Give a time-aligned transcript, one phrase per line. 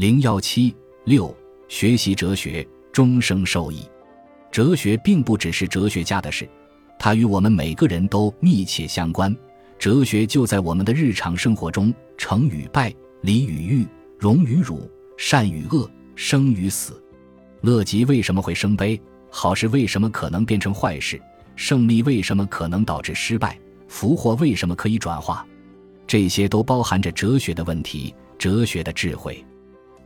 [0.00, 0.74] 零幺七
[1.04, 1.36] 六，
[1.68, 3.82] 学习哲学，终生受益。
[4.50, 6.48] 哲学并不只是哲学家的事，
[6.98, 9.36] 它与我们每个人都密切相关。
[9.78, 12.90] 哲学就在我们的日常生活中，成与败，
[13.20, 13.86] 礼与欲，
[14.18, 16.98] 荣与辱，善与恶，生与死。
[17.60, 18.98] 乐极为什么会生悲？
[19.28, 21.20] 好事为什么可能变成坏事？
[21.56, 23.60] 胜利为什么可能导致失败？
[23.86, 25.46] 福祸为什么可以转化？
[26.06, 29.44] 这些都包含着哲学的问题，哲学的智慧。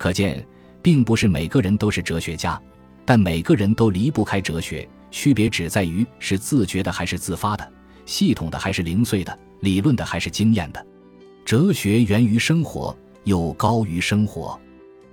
[0.05, 0.47] 可见，
[0.83, 2.61] 并不是每个人都是哲学家，
[3.07, 4.87] 但每个人都离不开哲学。
[5.11, 7.73] 区别只在于是自觉的还是自发的，
[8.05, 10.87] 系统的还是零碎的，理论的还是经验的。
[11.43, 14.61] 哲学源于生活，又高于生活。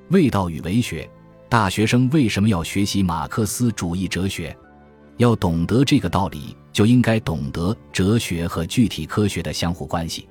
[0.10, 1.10] 味道与为学，
[1.48, 4.54] 大学生为什么要学习马克思主义哲学？
[5.16, 10.28] 要懂得这个道理，就应该懂得哲学和具体科学的相互关系。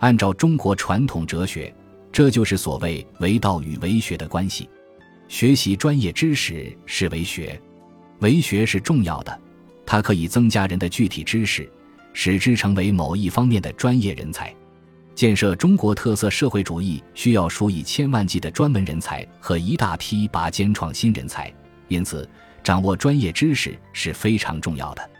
[0.00, 1.72] 按照中国传统哲学，
[2.12, 4.68] 这就是所谓为道与为学的关系。
[5.28, 7.58] 学习专业知识是为学，
[8.20, 9.40] 为学是重要的，
[9.86, 11.66] 它可以增加人的具体知识，
[12.12, 14.54] 使之成为某一方面的专业人才。
[15.14, 21.52] 建设中国特色社会主义需要数以千万计的专门人才和一大批拔尖创新人才，
[21.88, 22.28] 因此
[22.62, 25.10] 掌握专业知识是非常重要的。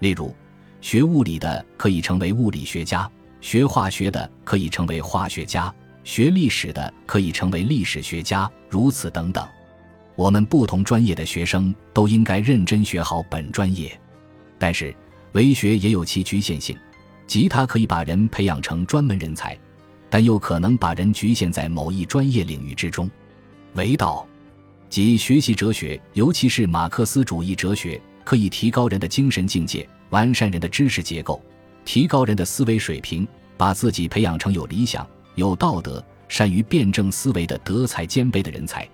[0.00, 0.34] 例如，
[0.80, 3.08] 学物理的可以成为物理学家。
[3.40, 9.46] 学化学的可以成为化学家，学历史的可以成为历史学家，如此等等。
[10.14, 13.98] 我们不同专业的学生都应该认真学好本专业。
[14.58, 14.94] 但是，
[15.32, 16.76] 为学也有其局限性，
[17.26, 19.58] 即它可以把人培养成专门人才，
[20.10, 23.10] 但又可能把人局限在某一专业领域之中。
[23.74, 24.26] 为道，
[24.90, 31.42] 即学习哲学，尤其是马克思主义哲学，可以提高人的精神境界，完善人的知识结构。
[31.84, 38.88] 提高人的思维水平，把自己培养成有理想、有道德、善于辩证思维的德才兼备的人才。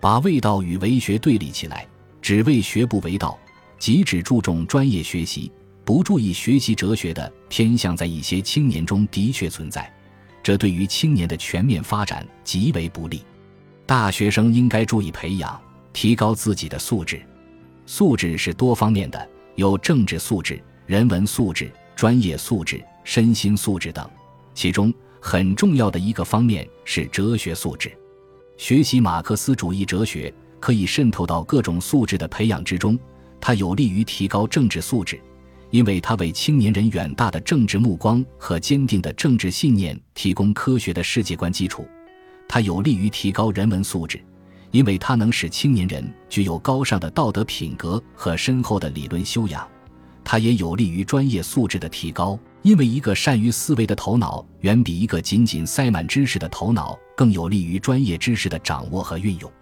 [0.00, 1.86] 把为道与为学对立起来，
[2.20, 3.38] 只为学不为道，
[3.78, 5.50] 即只注重专业学习，
[5.84, 9.90] 不注意学习哲学的偏向，在一些青年中的确存在。
[10.42, 13.22] 这对于青年的全面发展极为不利。
[13.86, 15.60] 大学生应该注意培养、
[15.92, 17.22] 提高自己的素质。
[17.86, 21.70] 素质是多方面的，有政治素质、人文素质。
[21.96, 24.10] 专业素质、身心素质等，
[24.52, 24.92] 其中
[25.26, 27.90] 很重要的一个方面是哲学素质。
[28.58, 32.98] 学习马克思主义哲学可以渗透到各种素质的培养之中，
[33.40, 35.18] 它有利于提高政治素质，
[35.70, 41.84] 因为它为青年人远大的政治目光和坚定的政治信念提供科学的世界观基础；
[42.46, 44.22] 它有利于提高人文素质，
[44.72, 49.66] 因为它能使青年人具有高尚的道德品格和深厚的理论修养。
[50.22, 59.52] 它也有利于专业素质的提高，因为一个善于思维的头脑，远比一个仅仅塞满知识的头脑更有利于专业知识的掌握和运用。